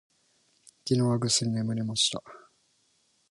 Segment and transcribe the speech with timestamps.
[0.87, 2.23] 昨日はぐっすり眠れました。